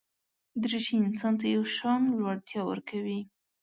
دریشي 0.61 0.95
انسان 1.07 1.33
ته 1.39 1.45
یو 1.55 1.63
شان 1.75 2.01
لوړتیا 2.19 2.61
ورکوي. 2.65 3.19